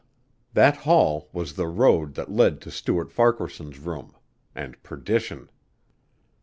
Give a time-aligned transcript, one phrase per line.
[0.53, 4.15] That hall was the road that led to Stuart Farquaharson's room
[4.55, 5.51] and perdition!